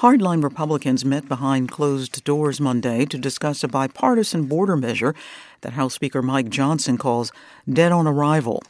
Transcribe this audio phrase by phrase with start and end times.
[0.00, 5.14] Hardline Republicans met behind closed doors Monday to discuss a bipartisan border measure
[5.62, 7.32] that House Speaker Mike Johnson calls
[7.66, 8.62] dead on arrival.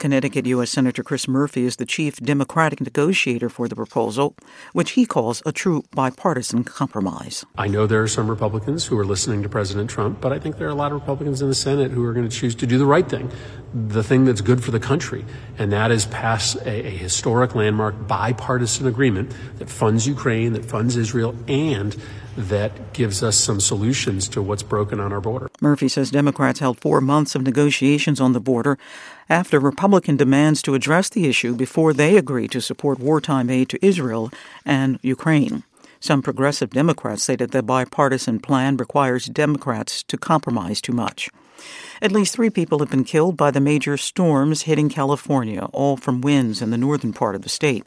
[0.00, 0.70] Connecticut U.S.
[0.70, 4.34] Senator Chris Murphy is the chief Democratic negotiator for the proposal,
[4.72, 7.44] which he calls a true bipartisan compromise.
[7.58, 10.56] I know there are some Republicans who are listening to President Trump, but I think
[10.56, 12.66] there are a lot of Republicans in the Senate who are going to choose to
[12.66, 13.30] do the right thing,
[13.74, 15.24] the thing that's good for the country,
[15.58, 20.96] and that is pass a, a historic landmark bipartisan agreement that funds Ukraine, that funds
[20.96, 21.96] Israel, and
[22.36, 25.50] that gives us some solutions to what's broken on our border.
[25.60, 28.78] Murphy says Democrats held four months of negotiations on the border
[29.28, 33.84] after Republican demands to address the issue before they agreed to support wartime aid to
[33.84, 34.30] Israel
[34.64, 35.62] and Ukraine.
[36.02, 41.30] Some progressive Democrats say that the bipartisan plan requires Democrats to compromise too much.
[42.02, 46.20] At least three people have been killed by the major storms hitting California, all from
[46.20, 47.84] winds in the northern part of the state.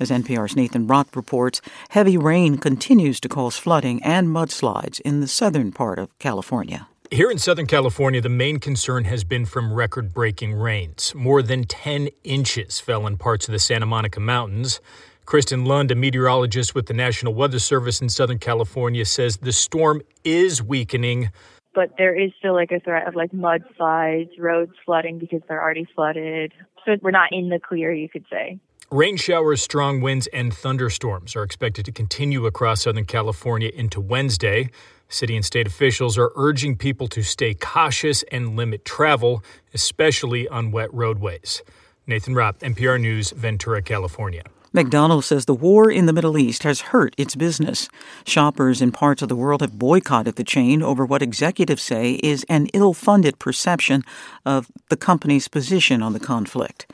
[0.00, 5.28] As NPR's Nathan Rott reports, heavy rain continues to cause flooding and mudslides in the
[5.28, 6.88] southern part of California.
[7.10, 11.14] Here in Southern California, the main concern has been from record breaking rains.
[11.14, 14.80] More than 10 inches fell in parts of the Santa Monica Mountains.
[15.24, 20.02] Kristen Lund, a meteorologist with the National Weather Service in Southern California, says the storm
[20.24, 21.30] is weakening.
[21.74, 25.86] But there is still like a threat of like mudslides, roads flooding because they're already
[25.94, 26.52] flooded.
[26.84, 28.58] So we're not in the clear, you could say.
[28.90, 34.68] Rain showers, strong winds, and thunderstorms are expected to continue across Southern California into Wednesday.
[35.08, 40.72] City and state officials are urging people to stay cautious and limit travel, especially on
[40.72, 41.62] wet roadways.
[42.06, 44.42] Nathan Rott, NPR News, Ventura, California.
[44.74, 47.90] McDonald's says the war in the Middle East has hurt its business.
[48.24, 52.46] Shoppers in parts of the world have boycotted the chain over what executives say is
[52.48, 54.02] an ill funded perception
[54.46, 56.90] of the company's position on the conflict.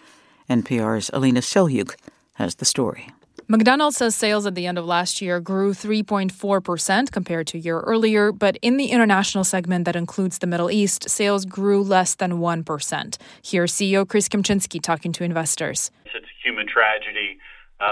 [0.51, 1.95] NPR's Alina Selyukh
[2.35, 3.11] has the story.
[3.47, 7.81] McDonald's says sales at the end of last year grew 3.4% compared to a year
[7.81, 12.41] earlier, but in the international segment that includes the Middle East, sales grew less than
[12.41, 13.17] 1%.
[13.43, 15.91] Here's CEO Chris Kempczinski talking to investors.
[16.05, 17.39] It's a human tragedy,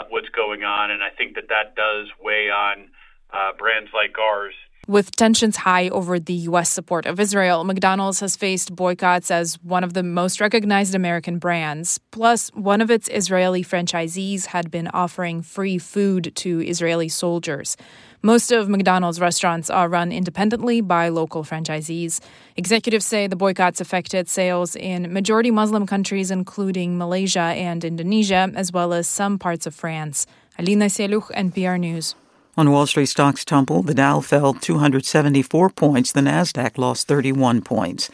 [0.08, 2.88] what's going on, and I think that that does weigh on
[3.32, 4.54] uh, brands like ours
[4.86, 6.70] with tensions high over the U.S.
[6.70, 11.98] support of Israel, McDonald's has faced boycotts as one of the most recognized American brands.
[12.10, 17.76] Plus, one of its Israeli franchisees had been offering free food to Israeli soldiers.
[18.22, 22.20] Most of McDonald's restaurants are run independently by local franchisees.
[22.56, 28.72] Executives say the boycotts affected sales in majority Muslim countries, including Malaysia and Indonesia, as
[28.72, 30.26] well as some parts of France.
[30.58, 32.14] Alina Selyukh, NPR News.
[32.58, 33.86] On Wall Street, stocks tumbled.
[33.86, 36.10] The Dow fell 274 points.
[36.10, 38.08] The Nasdaq lost 31 points.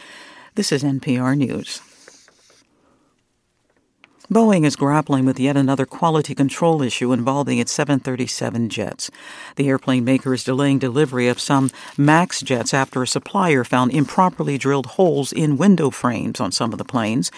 [0.56, 1.80] This is NPR News.
[4.32, 9.10] Boeing is grappling with yet another quality control issue involving its 737 jets.
[9.56, 14.58] The airplane maker is delaying delivery of some MAX jets after a supplier found improperly
[14.58, 17.30] drilled holes in window frames on some of the planes.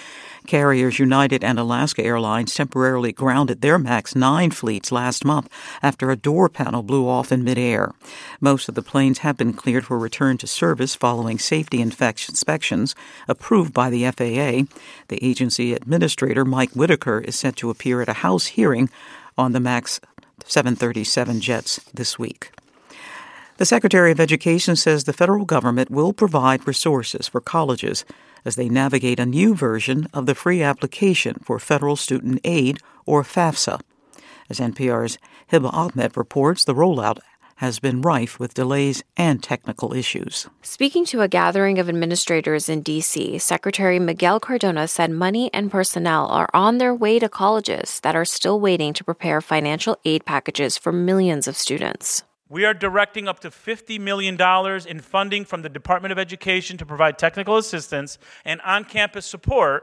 [0.46, 5.48] Carriers United and Alaska Airlines temporarily grounded their MAX 9 fleets last month
[5.82, 7.92] after a door panel blew off in midair.
[8.40, 12.94] Most of the planes have been cleared for return to service following safety inspections
[13.26, 14.70] approved by the FAA.
[15.08, 18.90] The agency administrator, Mike Whitaker, is set to appear at a House hearing
[19.38, 20.00] on the MAX
[20.44, 22.50] 737 jets this week.
[23.56, 28.04] The Secretary of Education says the federal government will provide resources for colleges
[28.44, 33.22] as they navigate a new version of the free application for federal student aid, or
[33.22, 33.80] FAFSA.
[34.50, 35.18] As NPR's
[35.50, 37.18] Hiba Ahmed reports, the rollout
[37.56, 40.48] has been rife with delays and technical issues.
[40.62, 46.26] Speaking to a gathering of administrators in D.C., Secretary Miguel Cardona said money and personnel
[46.26, 50.76] are on their way to colleges that are still waiting to prepare financial aid packages
[50.76, 52.24] for millions of students.
[52.54, 54.40] We are directing up to $50 million
[54.86, 59.82] in funding from the Department of Education to provide technical assistance and on campus support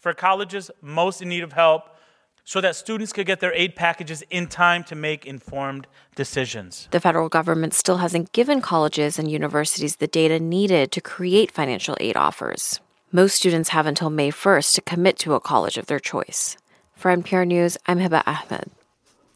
[0.00, 1.96] for colleges most in need of help
[2.44, 6.88] so that students could get their aid packages in time to make informed decisions.
[6.90, 11.96] The federal government still hasn't given colleges and universities the data needed to create financial
[12.00, 12.80] aid offers.
[13.12, 16.58] Most students have until May 1st to commit to a college of their choice.
[16.96, 18.70] For NPR News, I'm Hiba Ahmed.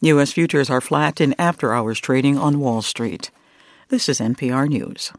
[0.01, 0.31] U.S.
[0.33, 3.33] futures are flat in after hours trading on Wall Street.
[3.89, 5.13] This is NPR News.